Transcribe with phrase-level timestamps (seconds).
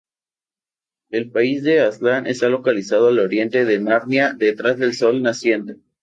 [1.11, 5.75] El país de Aslan está localizado al Oriente de Narnia, detrás del Sol naciente.